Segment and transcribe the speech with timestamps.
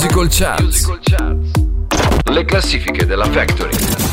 [0.00, 0.86] Musical Charts.
[2.30, 4.07] Le classifiche della Factory.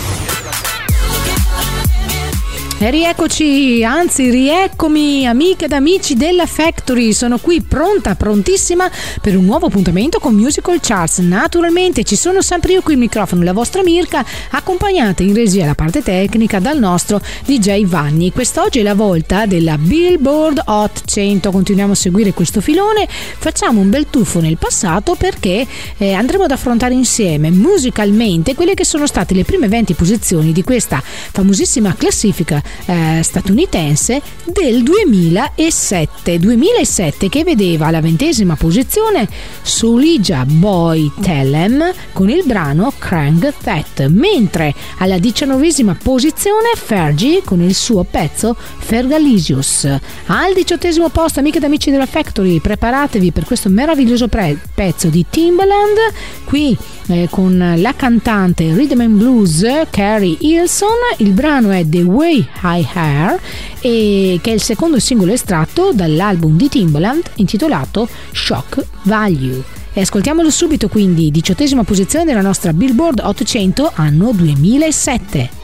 [2.77, 9.45] E rieccoci, anzi rieccomi amiche ed amici della Factory, sono qui pronta, prontissima per un
[9.45, 11.19] nuovo appuntamento con Musical Charts.
[11.19, 15.73] Naturalmente ci sono sempre io qui il microfono, la vostra Mirka, accompagnata in regia la
[15.73, 18.33] parte tecnica dal nostro DJ Vanni.
[18.33, 23.89] Quest'oggi è la volta della Billboard Hot 100, continuiamo a seguire questo filone, facciamo un
[23.89, 25.65] bel tuffo nel passato perché
[25.97, 30.61] eh, andremo ad affrontare insieme musicalmente quelle che sono state le prime 20 posizioni di
[30.61, 36.39] questa famosissima classifica eh, statunitense del 2007.
[36.39, 39.27] 2007 che vedeva la ventesima posizione
[39.61, 47.75] Sulija Boy Tellem con il brano Crank That, mentre alla diciannovesima posizione Fergie con il
[47.75, 49.85] suo pezzo Fergalisius.
[50.27, 55.25] Al diciottesimo posto, amiche ed amici della Factory, preparatevi per questo meraviglioso pre- pezzo di
[55.29, 55.97] Timbaland.
[56.43, 60.89] Qui eh, con la cantante Rhythm and Blues Carrie Hilson.
[61.17, 63.39] Il brano è The Way I Hair,
[63.81, 69.63] e, che è il secondo singolo estratto dall'album di Timbaland intitolato Shock Value.
[69.93, 75.63] E ascoltiamolo subito quindi, diciottesima posizione della nostra Billboard 800 anno 2007.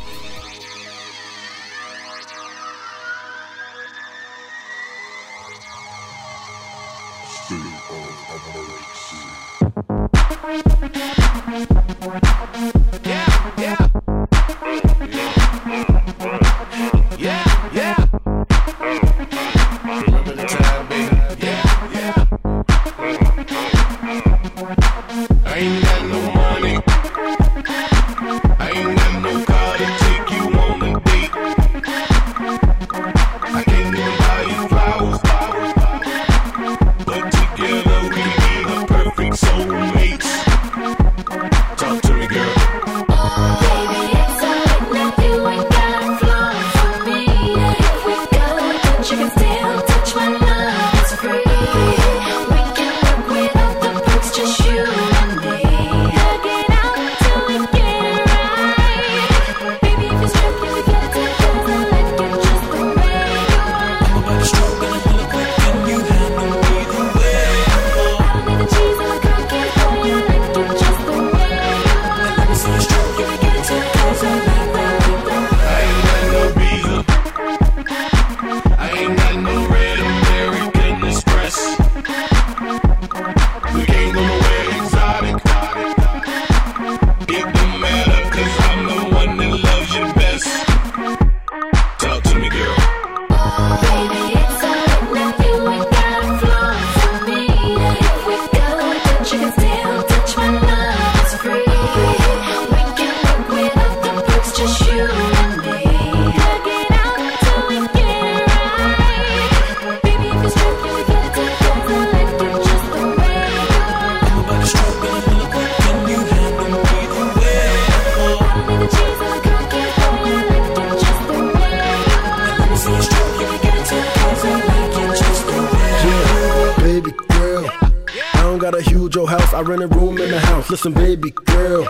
[130.70, 131.86] Listen, baby girl,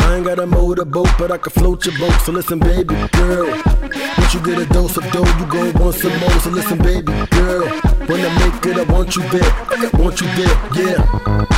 [0.00, 2.20] I ain't got a motorboat, but I can float your boat.
[2.22, 3.46] So listen, baby girl,
[4.18, 6.30] once you get a dose of dough, you gon' want some more.
[6.40, 7.68] So listen, baby girl,
[8.08, 9.52] when I make it, I want you there.
[9.70, 11.57] I want you there, yeah.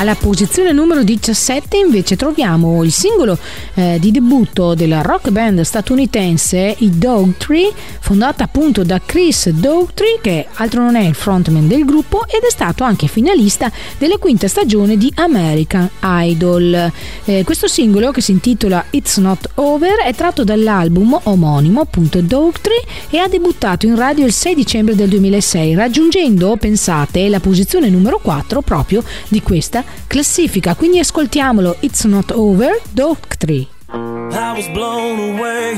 [0.00, 3.36] Alla posizione numero 17 invece troviamo il singolo
[3.74, 7.70] eh, di debutto della rock band statunitense i Dogtree,
[8.00, 12.50] fondata appunto da Chris Dogtree, che altro non è il frontman del gruppo ed è
[12.50, 16.90] stato anche finalista della quinta stagione di American Idol.
[17.26, 22.84] Eh, questo singolo che si intitola It's Not Over è tratto dall'album omonimo appunto Dogtree
[23.10, 28.18] e ha debuttato in radio il 6 dicembre del 2006 raggiungendo, pensate, la posizione numero
[28.18, 30.74] 4 proprio di questa classifica.
[30.74, 33.68] Quindi ascoltiamolo It's Not Over Dogtree.
[33.92, 35.74] I was blown away,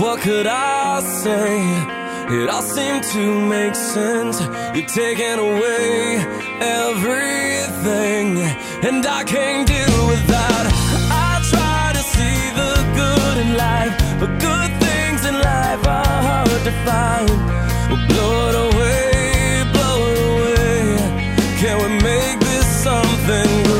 [0.00, 1.60] what could I say?
[2.30, 4.40] It all seemed to make sense.
[4.74, 6.24] You're taking away
[6.60, 8.38] everything,
[8.82, 10.66] and I can't deal with that.
[11.10, 16.64] I try to see the good in life, but good things in life are hard
[16.64, 17.61] to find.
[23.32, 23.71] and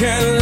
[0.00, 0.39] Can't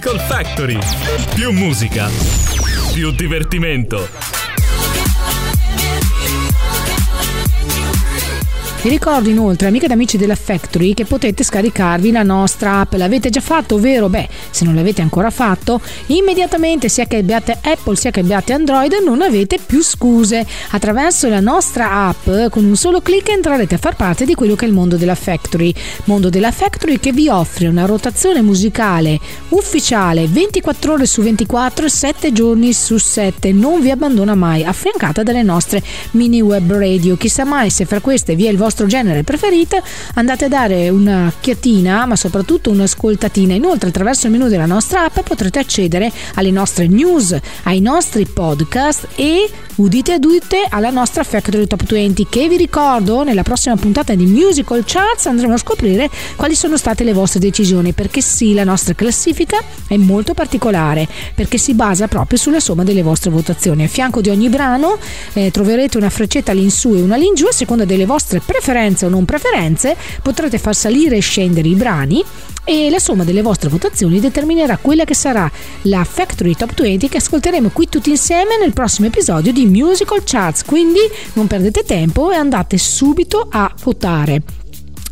[0.00, 0.78] Factory.
[1.34, 2.08] Più musica,
[2.94, 4.39] più divertimento.
[8.82, 12.94] Vi ricordo inoltre, amiche ed amici della Factory, che potete scaricarvi la nostra app.
[12.94, 14.08] L'avete già fatto, ovvero?
[14.08, 18.94] Beh, se non l'avete ancora fatto, immediatamente, sia che abbiate Apple sia che abbiate Android,
[19.04, 20.46] non avete più scuse.
[20.70, 24.64] Attraverso la nostra app, con un solo clic entrerete a far parte di quello che
[24.64, 25.74] è il mondo della Factory.
[26.04, 29.20] Mondo della Factory che vi offre una rotazione musicale
[29.50, 33.52] ufficiale 24 ore su 24, 7 giorni su 7.
[33.52, 35.82] Non vi abbandona mai, affiancata dalle nostre
[36.12, 37.18] mini web radio.
[37.18, 39.82] Chissà mai se fra queste vi è il vostro vostro genere preferito,
[40.14, 43.52] andate a dare una chiatina, ma soprattutto un'ascoltatina.
[43.52, 49.08] Inoltre, attraverso il menu della nostra app potrete accedere alle nostre news, ai nostri podcast
[49.16, 54.26] e udite udite alla nostra Factory Top 20 che vi ricordo nella prossima puntata di
[54.26, 58.94] Musical Charts andremo a scoprire quali sono state le vostre decisioni perché sì la nostra
[58.94, 59.58] classifica
[59.88, 64.28] è molto particolare perché si basa proprio sulla somma delle vostre votazioni a fianco di
[64.28, 64.98] ogni brano
[65.32, 68.59] eh, troverete una freccetta all'insù e una all'ingiù a seconda delle vostre preferenze
[69.06, 72.22] o non preferenze potrete far salire e scendere i brani
[72.64, 75.50] e la somma delle vostre votazioni determinerà quella che sarà
[75.82, 80.64] la Factory Top 20 che ascolteremo qui tutti insieme nel prossimo episodio di Musical Charts.
[80.64, 81.00] Quindi
[81.32, 84.59] non perdete tempo e andate subito a votare.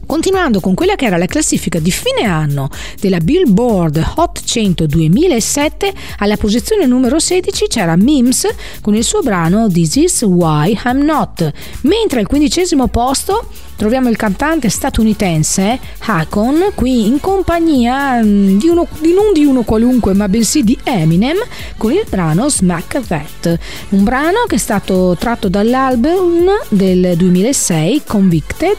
[0.08, 5.92] Continuando con quella che era la classifica di fine anno della Billboard Hot 100 2007,
[6.20, 8.48] alla posizione numero 16 c'era Mims
[8.80, 13.48] con il suo brano This Is Why I'm Not, mentre al quindicesimo posto
[13.78, 19.62] troviamo il cantante statunitense Hakon qui in compagnia mm, di, uno, di non di uno
[19.62, 21.36] qualunque ma bensì di Eminem
[21.76, 23.58] con il brano Smack That.
[23.90, 28.78] Un brano che è stato tratto dall'album del 2006 Convicted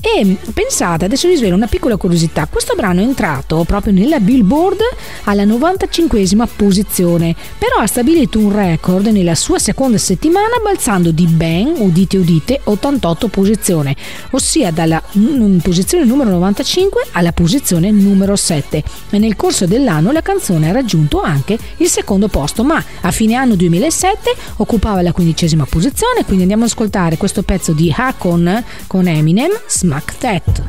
[0.00, 2.48] e pensate adesso vi svelo una piccola curiosità.
[2.50, 4.80] Questo brano è entrato proprio nella Billboard
[5.24, 11.72] alla 95esima posizione però ha stabilito un record nella sua seconda settimana balzando di ben
[11.76, 13.94] udite udite 88 posizioni
[14.40, 15.02] ossia dalla
[15.62, 21.20] posizione numero 95 alla posizione numero 7 e nel corso dell'anno la canzone ha raggiunto
[21.20, 26.24] anche il secondo posto ma a fine anno 2007 occupava la quindicesima posizione.
[26.24, 30.62] Quindi andiamo ad ascoltare questo pezzo di Hakon con Eminem Smack That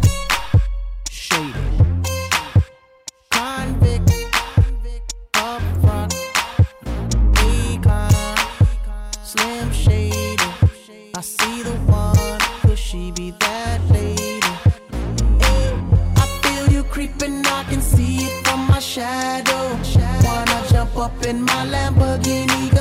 [18.91, 19.79] shadow.
[20.25, 22.80] Wanna jump up in my Lamborghini?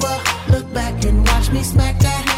[0.73, 2.30] Back and watch me smack that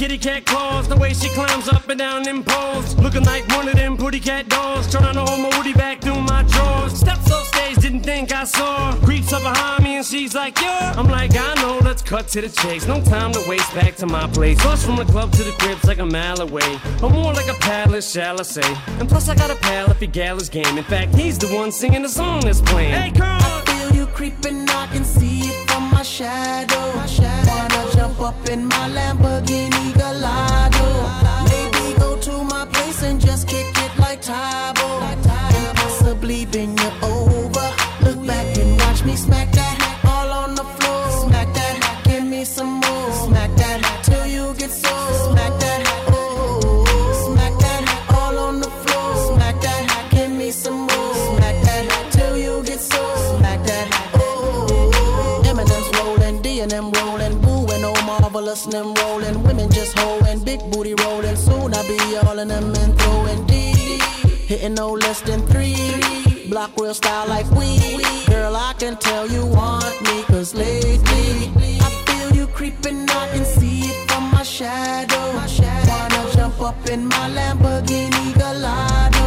[0.00, 0.88] kitty cat claws.
[0.88, 2.96] The way she climbs up and down them poles.
[2.96, 4.90] Looking like one of them pretty cat dolls.
[4.90, 6.98] Trying to hold my woody back through my drawers.
[6.98, 8.94] Steps off stage, didn't think I saw.
[9.04, 10.94] Creeps up behind me and she's like, yeah.
[10.96, 12.86] I'm like, I know, let's cut to the chase.
[12.86, 14.56] No time to waste back to my place.
[14.64, 16.80] Bus from the club to the crib's like a mile away.
[17.02, 18.74] Or more like a palace, shall I say.
[19.00, 20.78] And plus, I got a pal if your gal is game.
[20.78, 22.94] In fact, he's the one singing the song that's playing.
[22.94, 23.26] Hey, girl!
[23.28, 26.90] I feel you creeping, I can see it from my shadow.
[26.96, 27.59] Wanna jump
[28.30, 30.86] up in my Lamborghini Gallardo?
[31.50, 34.88] Maybe go to my place and just kick it like Tybo.
[35.56, 37.68] And possibly bend you over.
[38.04, 39.50] Look back and watch me smack
[59.80, 61.36] just holding, big booty rolling.
[61.36, 63.72] Soon I'll be all in them and throwing D.
[64.50, 66.02] Hitting no less than three.
[66.50, 67.70] Block real style like we.
[68.26, 71.50] Girl, I can tell you want me, cause lately
[71.86, 75.26] I feel you creeping, I can see it from my shadow.
[75.90, 79.26] Wanna jump up in my Lamborghini Gallardo.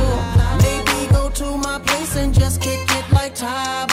[0.65, 3.92] Maybe go to my place and just kick it like Tybo.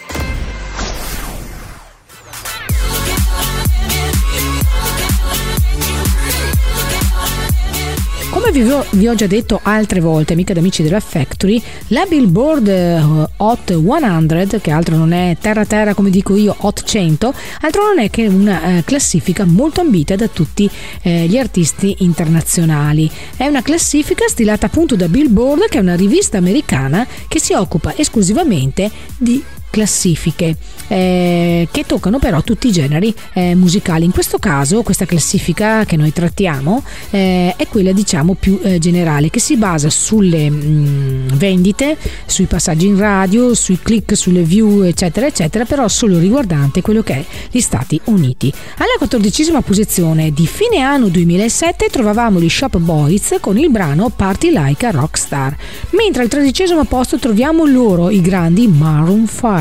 [8.41, 12.07] Come vi ho, vi ho già detto altre volte, amiche ed amici della Factory, la
[12.09, 12.99] Billboard eh,
[13.37, 17.99] Hot 100, che altro non è terra terra come dico io, Hot 100, altro non
[17.99, 20.67] è che una eh, classifica molto ambita da tutti
[21.03, 23.07] eh, gli artisti internazionali.
[23.37, 27.95] È una classifica stilata appunto da Billboard, che è una rivista americana che si occupa
[27.95, 30.55] esclusivamente di classifiche
[30.87, 34.05] eh, che toccano però tutti i generi eh, musicali.
[34.05, 39.29] In questo caso questa classifica che noi trattiamo eh, è quella diciamo più eh, generale
[39.31, 44.83] che si basa sulle mh, mm, vendite, sui passaggi in radio, sui click, sulle view
[44.83, 48.53] eccetera eccetera, però solo riguardante quello che è gli Stati Uniti.
[48.75, 54.51] Alla quattordicesima posizione di fine anno 2007 trovavamo gli Shop Boys con il brano Party
[54.51, 55.55] Like a Rockstar,
[55.91, 59.60] mentre al tredicesimo posto troviamo loro i grandi Maroon 5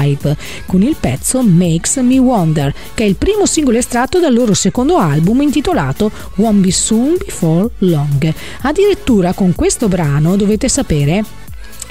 [0.67, 4.97] con il pezzo Makes Me Wonder, che è il primo singolo estratto dal loro secondo
[4.97, 8.33] album intitolato Won't Be Soon Before Long.
[8.63, 11.25] Addirittura con questo brano dovete sapere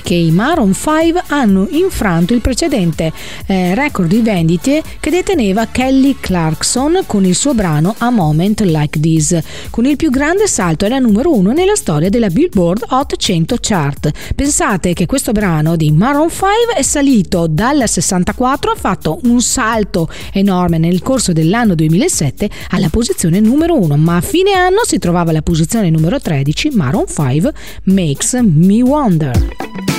[0.01, 3.11] che i Maroon 5 hanno infranto il precedente
[3.45, 8.99] eh, record di vendite che deteneva Kelly Clarkson con il suo brano A Moment Like
[8.99, 9.37] This,
[9.69, 14.11] con il più grande salto alla numero 1 nella storia della Billboard Hot 100 Chart.
[14.35, 20.09] Pensate che questo brano di Maroon 5 è salito dal 64, ha fatto un salto
[20.33, 25.31] enorme nel corso dell'anno 2007 alla posizione numero 1, ma a fine anno si trovava
[25.31, 27.53] alla posizione numero 13 Maroon 5
[27.83, 29.98] Makes Me Wonder.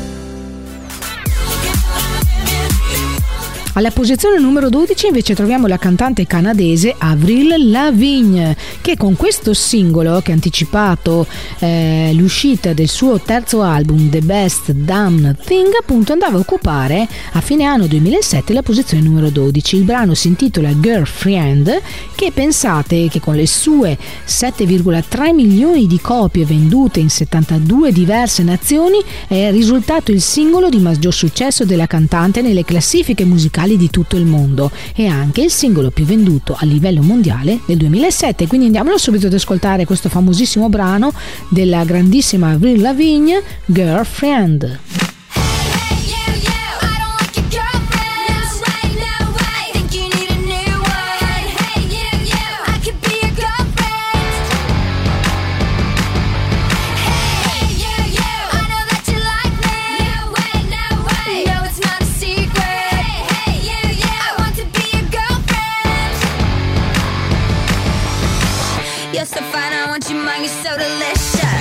[3.73, 10.19] Alla posizione numero 12 invece troviamo la cantante canadese Avril Lavigne che con questo singolo
[10.19, 11.25] che ha anticipato
[11.59, 17.39] eh, l'uscita del suo terzo album The Best Damn Thing appunto andava a occupare a
[17.39, 19.77] fine anno 2007 la posizione numero 12.
[19.77, 21.81] Il brano si intitola Girlfriend
[22.13, 28.97] che pensate che con le sue 7,3 milioni di copie vendute in 72 diverse nazioni
[29.29, 34.17] è risultato il singolo di maggior successo della cantante nelle classifiche musicali musicali di tutto
[34.17, 38.47] il mondo e anche il singolo più venduto a livello mondiale nel 2007.
[38.47, 41.13] Quindi andiamolo subito ad ascoltare questo famosissimo brano
[41.49, 45.20] della grandissima Avril Lavigne, Girlfriend.
[70.47, 71.60] Factory.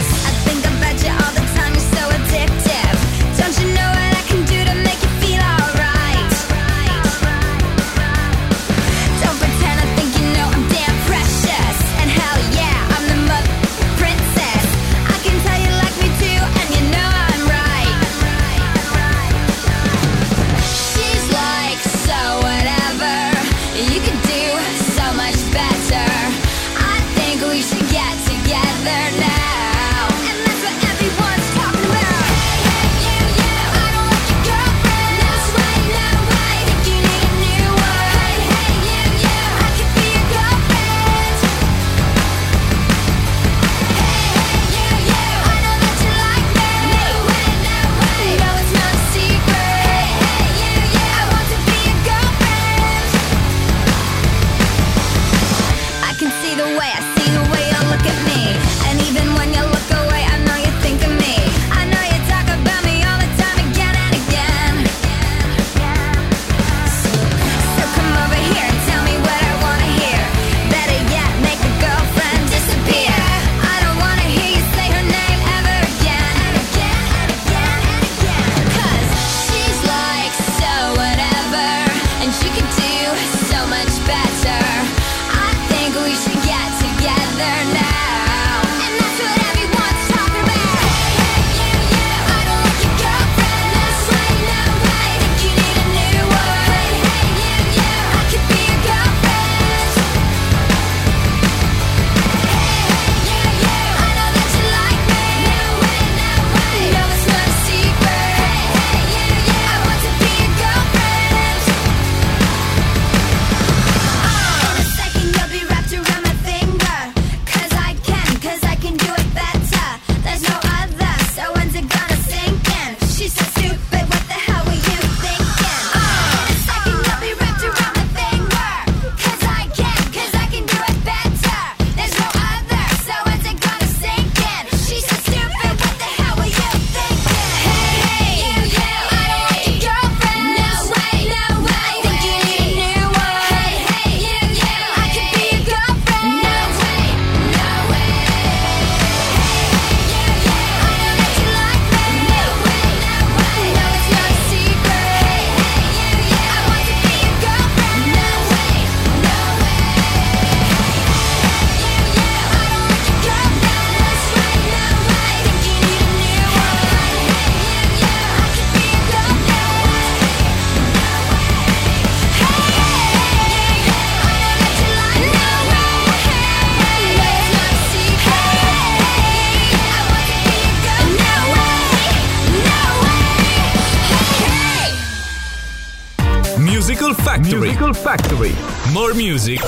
[189.31, 189.61] Music,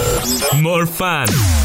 [0.61, 1.62] more fun.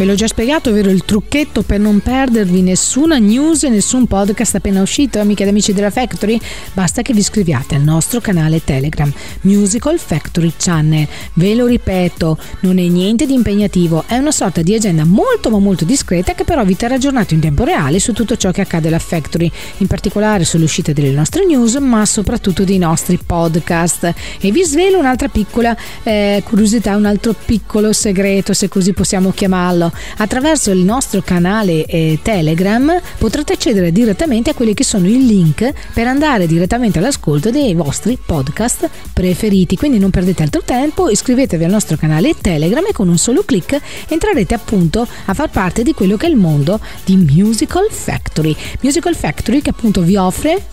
[0.00, 4.54] Ve l'ho già spiegato, ovvero il trucchetto per non perdervi nessuna news e nessun podcast
[4.54, 6.40] appena uscito, amiche ed amici della Factory?
[6.72, 11.06] Basta che vi iscriviate al nostro canale Telegram, Musical Factory Channel.
[11.34, 15.58] Ve lo ripeto, non è niente di impegnativo, è una sorta di agenda molto ma
[15.58, 18.88] molto discreta che però vi terrà aggiornato in tempo reale su tutto ciò che accade
[18.88, 24.14] alla Factory, in particolare sull'uscita delle nostre news, ma soprattutto dei nostri podcast.
[24.40, 29.88] E vi svelo un'altra piccola eh, curiosità, un altro piccolo segreto, se così possiamo chiamarlo.
[30.18, 35.72] Attraverso il nostro canale eh, Telegram potrete accedere direttamente a quelli che sono i link
[35.92, 39.76] per andare direttamente all'ascolto dei vostri podcast preferiti.
[39.76, 43.80] Quindi non perdete altro tempo, iscrivetevi al nostro canale Telegram e con un solo clic
[44.08, 48.54] entrerete appunto a far parte di quello che è il mondo di Musical Factory.
[48.80, 50.64] Musical Factory che appunto vi offre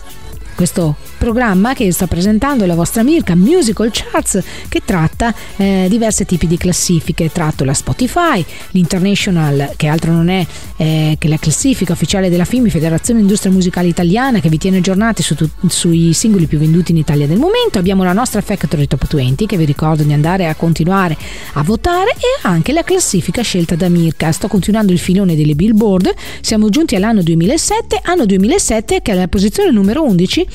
[0.54, 6.46] questo programma che sta presentando la vostra Mirka Musical Charts che tratta eh, diversi tipi
[6.46, 12.30] di classifiche, tratto la Spotify, l'International che altro non è eh, che la classifica ufficiale
[12.30, 16.58] della FIMI, Federazione Industria Musicale Italiana che vi tiene aggiornati su tu- sui singoli più
[16.58, 20.12] venduti in Italia del momento, abbiamo la nostra Factory Top 20 che vi ricordo di
[20.12, 21.16] andare a continuare
[21.54, 26.14] a votare e anche la classifica scelta da Mirka, sto continuando il filone delle Billboard,
[26.40, 30.46] siamo giunti all'anno 2007, anno 2007 che alla posizione numero 11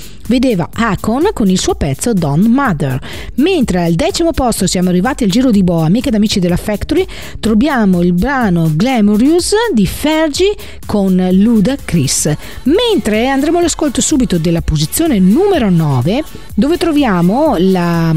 [0.54, 3.00] vedeva Akon con il suo pezzo Don Mother.
[3.36, 7.06] Mentre al decimo posto siamo arrivati al giro di boa, amiche ed amici della Factory,
[7.40, 12.32] troviamo il brano Glamorous di Fergie con Luda Chris.
[12.64, 18.14] Mentre andremo all'ascolto subito della posizione numero 9, dove troviamo la,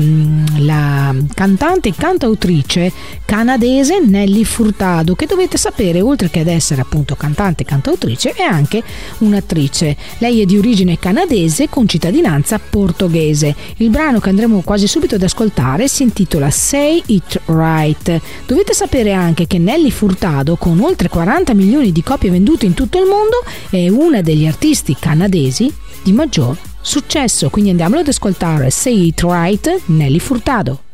[0.58, 2.92] la cantante e cantautrice
[3.24, 8.42] canadese Nelly Furtado, che dovete sapere, oltre che ad essere appunto cantante e cantautrice, è
[8.42, 8.82] anche
[9.18, 9.96] un'attrice.
[10.18, 12.25] Lei è di origine canadese con cittadinanza
[12.70, 13.54] portoghese.
[13.76, 18.20] Il brano che andremo quasi subito ad ascoltare si intitola Say It Right.
[18.46, 22.98] Dovete sapere anche che Nelly Furtado, con oltre 40 milioni di copie vendute in tutto
[22.98, 27.50] il mondo, è una degli artisti canadesi di maggior successo.
[27.50, 30.85] Quindi andiamolo ad ascoltare Say It Right, Nelly Furtado.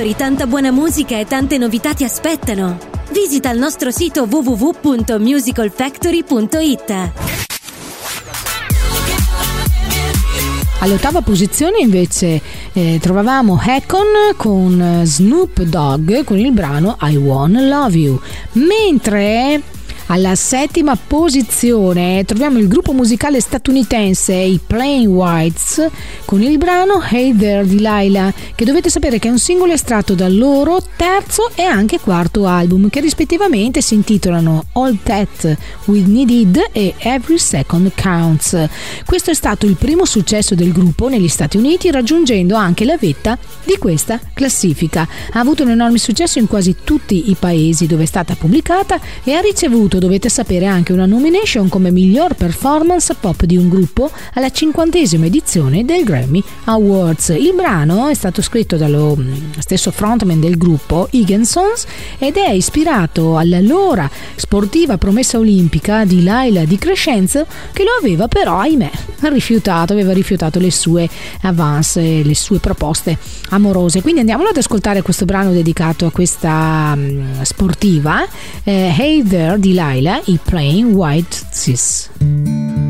[0.00, 2.78] Factory tanta buona musica e tante novità ti aspettano.
[3.12, 7.10] Visita il nostro sito www.musicalfactory.it.
[10.78, 12.40] All'ottava posizione invece
[12.72, 18.18] eh, trovavamo Hakon con eh, Snoop Dogg con il brano I Wanna Love You,
[18.52, 19.60] mentre
[20.12, 25.86] alla settima posizione troviamo il gruppo musicale statunitense i Plain Whites
[26.24, 30.36] con il brano Hey There Delilah, che dovete sapere che è un singolo estratto dal
[30.36, 36.92] loro terzo e anche quarto album, che rispettivamente si intitolano All That Whitney Did e
[36.98, 38.68] Every Second Counts.
[39.06, 43.38] Questo è stato il primo successo del gruppo negli Stati Uniti, raggiungendo anche la vetta
[43.64, 45.08] di questa classifica.
[45.32, 49.32] Ha avuto un enorme successo in quasi tutti i paesi dove è stata pubblicata e
[49.32, 54.50] ha ricevuto, dovete sapere, anche una nomination come miglior performance pop di un gruppo alla
[54.50, 57.30] cinquantesima edizione del Grammy Awards.
[57.30, 61.86] Il brano è stato scritto dallo mm, stesso frontman del gruppo, Higginsons,
[62.18, 68.58] ed è ispirato all'allora sportiva promessa olimpica di Laila di Crescenzo, che lo aveva però,
[68.58, 71.08] ahimè, rifiutato, aveva rifiutato le sue
[71.42, 73.16] avance, le sue proposte
[73.50, 74.02] amorose.
[74.02, 78.26] Quindi andiamolo ad ascoltare questo brano dedicato a questa mm, sportiva,
[78.64, 82.89] eh, Hey There di Laila, i Plain White Sis.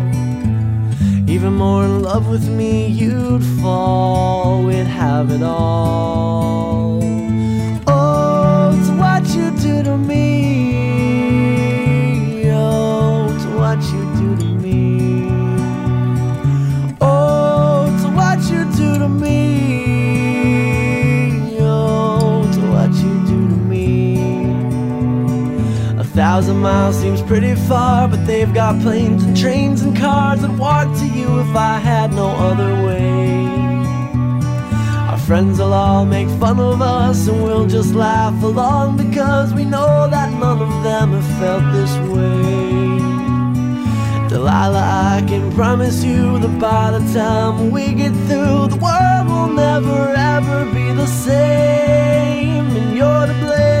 [1.31, 4.63] Even more in love with me, you'd fall.
[4.65, 6.90] We'd have it all.
[26.41, 30.49] A thousand miles seems pretty far, but they've got planes and trains and cars that
[30.57, 33.45] walk to you if I had no other way.
[35.11, 39.65] Our friends will all make fun of us and we'll just laugh along because we
[39.65, 42.97] know that none of them have felt this way.
[44.27, 49.53] Delilah, I can promise you that by the time we get through, the world will
[49.53, 53.80] never ever be the same, and you're to blame.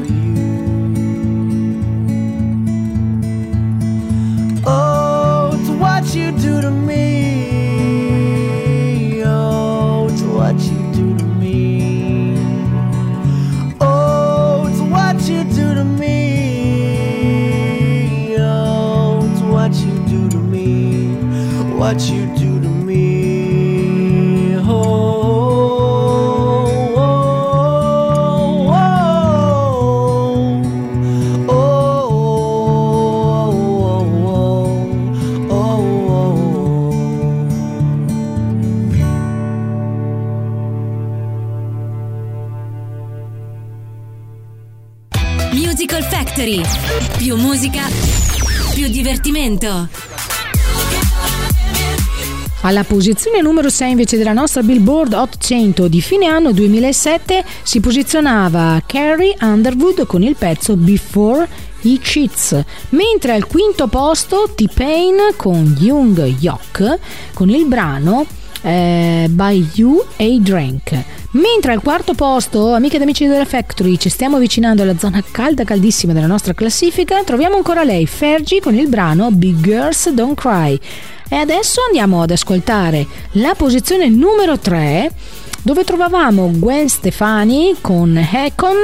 [5.81, 7.53] what you do to me.
[9.25, 12.37] Oh, it's what you do to me.
[13.81, 16.07] Oh, it's what you do to me.
[18.37, 21.15] Oh, it's what you do to me.
[21.79, 22.50] What you do
[47.31, 47.83] Più musica,
[48.73, 49.87] più divertimento.
[52.63, 57.79] Alla posizione numero 6 invece della nostra Billboard Hot 100 di fine anno 2007 si
[57.79, 61.47] posizionava Carrie Underwood con il pezzo Before
[61.83, 66.99] He Cheats, mentre al quinto posto T-Pain con Young Yok
[67.33, 68.25] con il brano
[68.61, 71.03] eh, By You a Drink.
[71.31, 75.63] Mentre al quarto posto, amiche ed amici della Factory, ci stiamo avvicinando alla zona calda
[75.63, 80.77] caldissima della nostra classifica, troviamo ancora lei, Fergie, con il brano Big Girls Don't Cry.
[81.29, 85.11] E adesso andiamo ad ascoltare la posizione numero 3
[85.63, 88.77] dove trovavamo Gwen Stefani con Hacon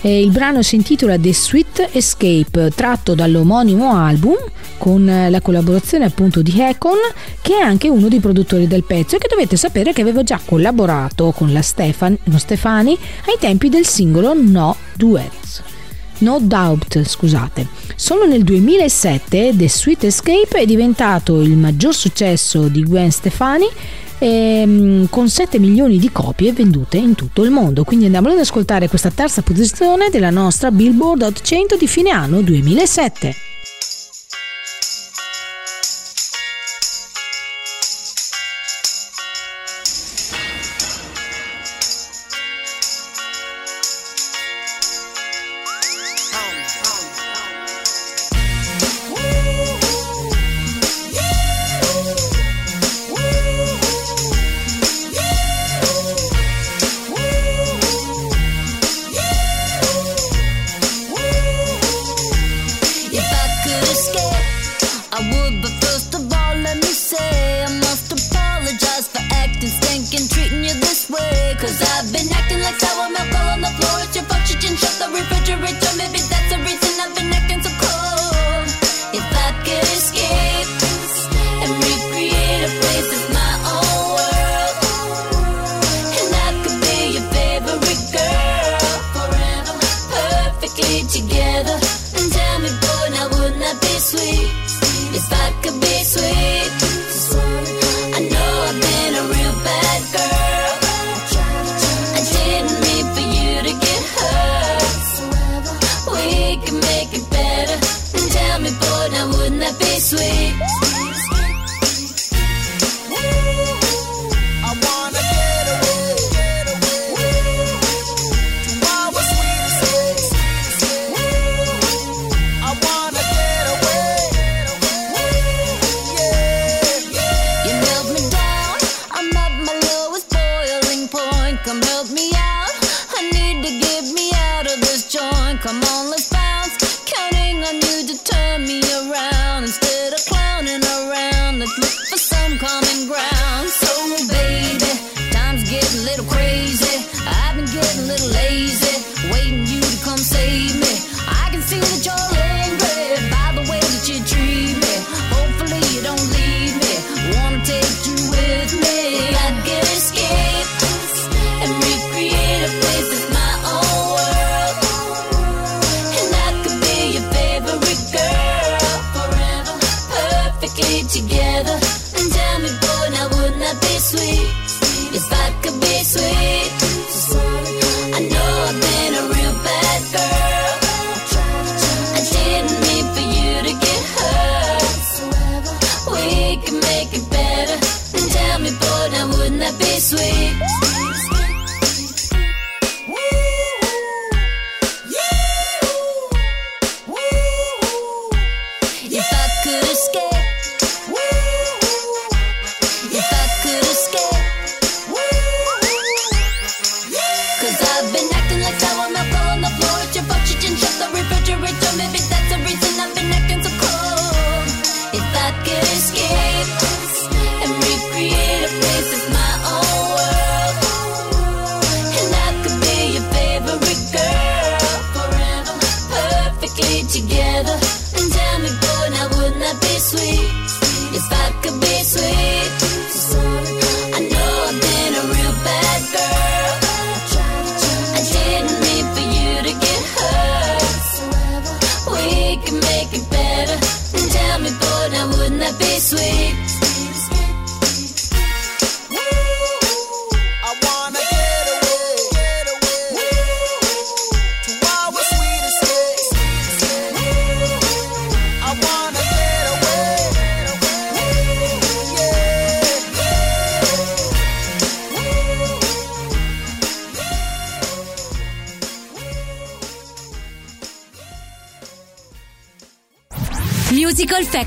[0.00, 4.34] e il brano si intitola The Sweet Escape tratto dall'omonimo album
[4.78, 6.98] con la collaborazione appunto di Hacon
[7.40, 10.40] che è anche uno dei produttori del pezzo e che dovete sapere che avevo già
[10.44, 12.96] collaborato con la Stefan, no, Stefani
[13.26, 15.62] ai tempi del singolo No Duets.
[16.18, 17.66] No Doubt, scusate.
[17.94, 23.66] Solo nel 2007 The Sweet Escape è diventato il maggior successo di Gwen Stefani
[24.18, 27.84] ehm, con 7 milioni di copie vendute in tutto il mondo.
[27.84, 32.40] Quindi andiamo ad ascoltare questa terza posizione della nostra Billboard Hot 100 di fine anno
[32.40, 33.55] 2007.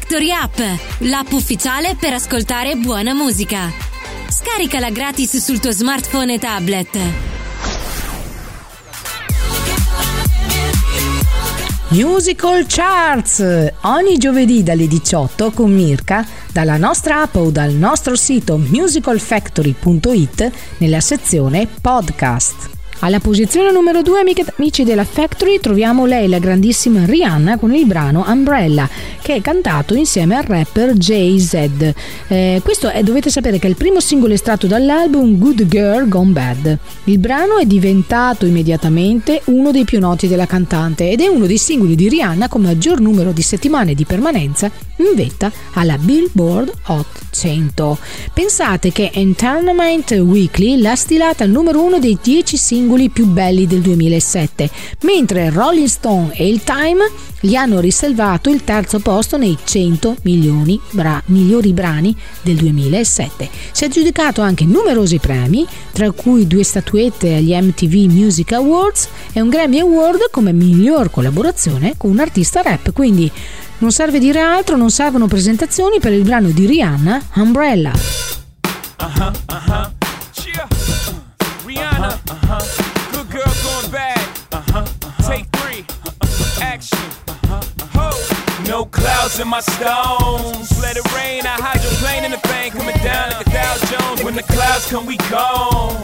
[0.10, 0.58] Factory App,
[1.02, 3.72] l'app ufficiale per ascoltare buona musica.
[4.28, 7.00] Scaricala gratis sul tuo smartphone e tablet.
[11.90, 18.58] Musical Charts ogni giovedì dalle 18 con Mirka dalla nostra app o dal nostro sito
[18.58, 22.79] musicalfactory.it nella sezione podcast.
[23.02, 24.24] Alla posizione numero 2,
[24.58, 28.90] amici della Factory, troviamo lei, la grandissima Rihanna, con il brano Umbrella,
[29.22, 31.94] che è cantato insieme al rapper Jay-Z.
[32.28, 36.32] Eh, questo è, dovete sapere che è il primo singolo estratto dall'album Good Girl Gone
[36.32, 36.78] Bad.
[37.06, 41.58] Il brano è diventato immediatamente uno dei più noti della cantante ed è uno dei
[41.58, 47.28] singoli di Rihanna con maggior numero di settimane di permanenza in vetta alla Billboard Hot
[47.32, 47.98] 100.
[48.34, 53.82] Pensate che Entertainment Weekly l'ha stilata al numero uno dei 10 singoli più belli del
[53.82, 54.70] 2007,
[55.02, 57.10] mentre Rolling Stone e il Time
[57.40, 63.50] gli hanno riservato il terzo posto nei 100 milioni bra- migliori brani del 2007.
[63.72, 69.42] Si è aggiudicato anche numerosi premi, tra cui due statuette agli MTV Music Awards e
[69.42, 73.32] un Grammy Award come miglior collaborazione con un artista rap, quindi
[73.80, 77.92] non serve dire altro, non servono presentazioni per il brano di Rihanna, Umbrella.
[79.00, 79.99] Uh-huh, uh-huh.
[82.30, 82.44] Rihanna.
[82.44, 83.12] Uh-huh.
[83.12, 84.20] Good girl going bad.
[84.52, 84.86] Uh-huh.
[85.28, 85.86] Take three.
[86.64, 86.98] Action.
[87.94, 88.12] Ho.
[88.68, 90.80] No clouds in my stones.
[90.82, 91.46] Let it rain.
[91.46, 94.24] I hydroplane in the thing coming down like a Dow Jones.
[94.24, 96.04] When the clouds come, we gone.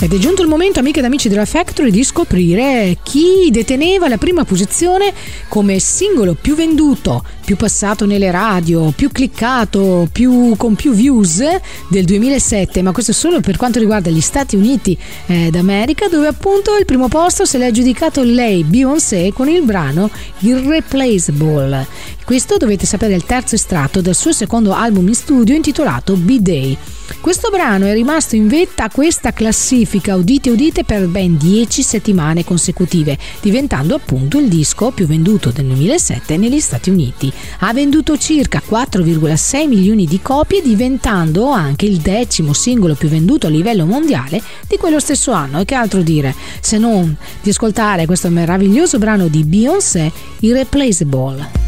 [0.00, 4.16] Ed è giunto il momento, amiche ed amici della Factory, di scoprire chi deteneva la
[4.16, 5.12] prima posizione
[5.48, 11.42] come singolo più venduto, più passato nelle radio, più cliccato, più, con più views
[11.88, 14.96] del 2007, ma questo solo per quanto riguarda gli Stati Uniti
[15.26, 20.10] eh, d'America, dove appunto il primo posto se l'è aggiudicato lei, Beyoncé, con il brano
[20.38, 21.86] Irreplaceable.
[22.24, 26.97] Questo dovete sapere è il terzo estratto dal suo secondo album in studio intitolato B-Day.
[27.20, 32.44] Questo brano è rimasto in vetta a questa classifica, udite udite, per ben 10 settimane
[32.44, 37.30] consecutive, diventando appunto il disco più venduto del 2007 negli Stati Uniti.
[37.58, 43.50] Ha venduto circa 4,6 milioni di copie, diventando anche il decimo singolo più venduto a
[43.50, 45.60] livello mondiale di quello stesso anno.
[45.60, 50.10] E che altro dire se non di ascoltare questo meraviglioso brano di Beyoncé,
[50.40, 51.67] Irreplaceable.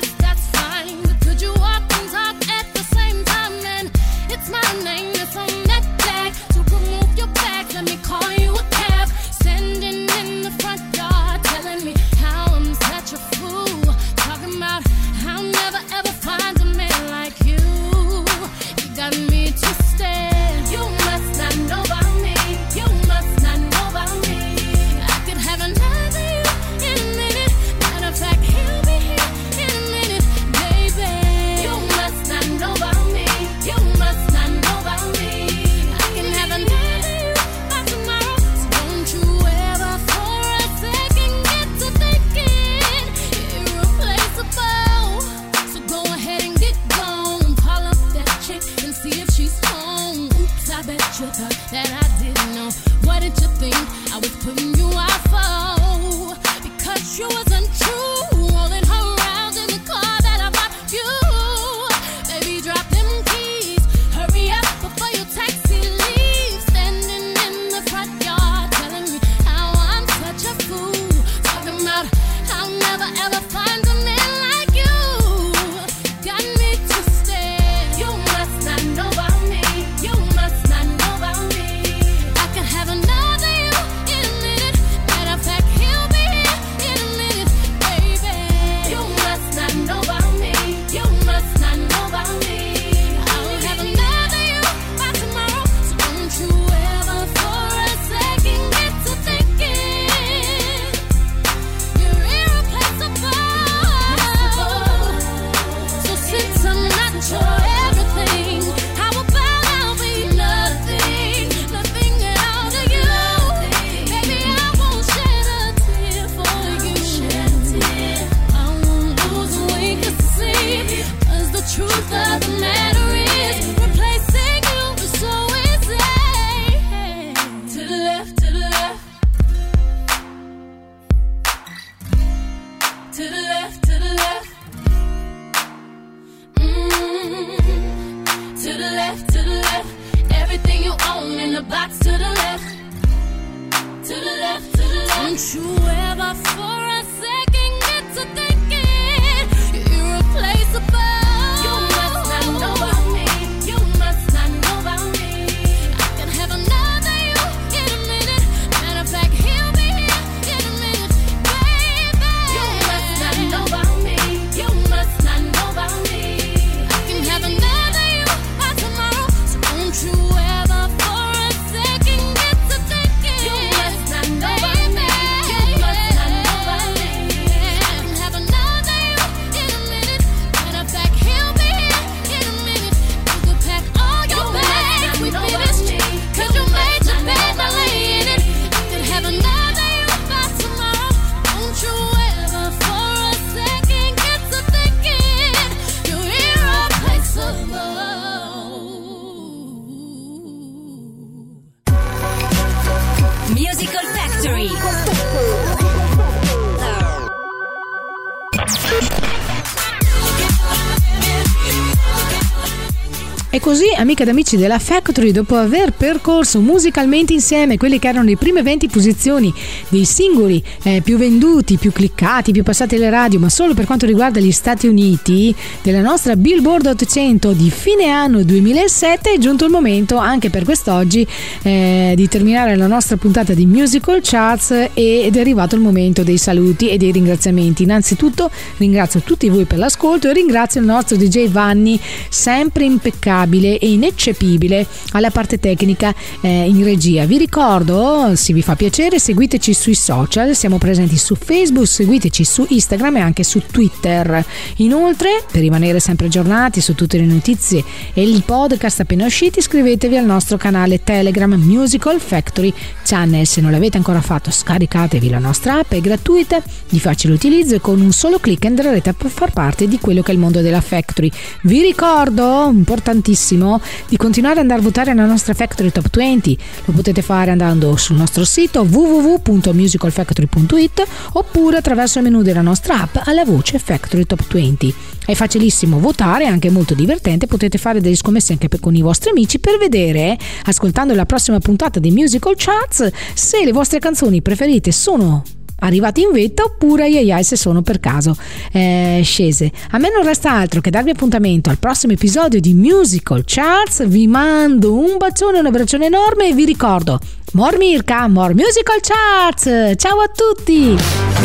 [213.71, 218.35] così, amiche ed amici della Factory, dopo aver percorso musicalmente insieme quelle che erano le
[218.35, 219.53] prime 20 posizioni
[219.89, 224.07] dei singoli eh, più venduti, più cliccati, più passati alle radio, ma solo per quanto
[224.07, 229.71] riguarda gli Stati Uniti, della nostra Billboard 800 di fine anno 2007, è giunto il
[229.71, 231.25] momento anche per quest'oggi
[231.61, 236.37] eh, di terminare la nostra puntata di Musical Charts ed è arrivato il momento dei
[236.37, 237.83] saluti e dei ringraziamenti.
[237.83, 241.99] Innanzitutto ringrazio tutti voi per l'ascolto e ringrazio il nostro DJ Vanni,
[242.29, 247.25] sempre impeccabile e ineccepibile alla parte tecnica eh, in regia.
[247.25, 252.65] Vi ricordo, se vi fa piacere, seguiteci sui social, siamo presenti su Facebook, seguiteci su
[252.67, 254.43] Instagram e anche su Twitter.
[254.77, 257.83] Inoltre, per rimanere sempre aggiornati su tutte le notizie
[258.13, 262.73] e il podcast appena usciti, iscrivetevi al nostro canale Telegram Musical Factory
[263.03, 263.45] Channel.
[263.45, 267.81] Se non l'avete ancora fatto, scaricatevi la nostra app, è gratuita, di facile utilizzo e
[267.81, 270.81] con un solo clic entrerete a far parte di quello che è il mondo della
[270.81, 271.31] Factory.
[271.63, 276.57] Vi ricordo, importantissimo, di continuare ad andare a votare nella nostra Factory Top 20.
[276.85, 283.17] Lo potete fare andando sul nostro sito www.musicalfactory.it oppure attraverso il menu della nostra app
[283.23, 284.93] alla voce Factory Top 20.
[285.25, 289.29] È facilissimo votare, è anche molto divertente, potete fare delle scommesse anche con i vostri
[289.29, 294.91] amici per vedere, ascoltando la prossima puntata di Musical Charts, se le vostre canzoni preferite
[294.91, 295.43] sono
[295.81, 298.35] arrivati in vetta oppure ai ai se sono per caso
[298.71, 299.71] eh, scese.
[299.91, 304.07] A me non resta altro che darvi appuntamento al prossimo episodio di Musical Charts.
[304.07, 307.19] Vi mando un bacione, un abbraccione enorme e vi ricordo
[307.53, 309.95] More Mirka, More Musical Charts.
[309.95, 310.95] Ciao a tutti!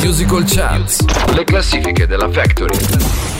[0.02, 3.35] Musical Charts, le classifiche della Factory.